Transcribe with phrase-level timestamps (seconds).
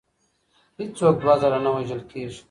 [0.77, 2.39] هیڅ څوک دوه ځله نه وژل کیږي.